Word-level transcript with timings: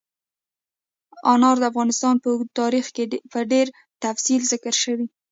انار 1.31 1.55
د 1.59 1.63
افغانستان 1.71 2.15
په 2.23 2.27
اوږده 2.31 2.57
تاریخ 2.61 2.85
کې 2.95 3.03
په 3.31 3.39
ډېر 3.51 3.67
تفصیل 4.03 4.41
ذکر 4.51 4.73
شوي. 4.83 5.05